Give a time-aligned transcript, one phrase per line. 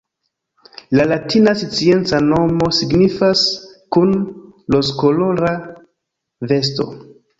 [0.99, 3.43] La latina scienca nomo signifas
[3.97, 4.17] “kun
[4.77, 5.53] rozkolora
[6.55, 6.89] vesto”.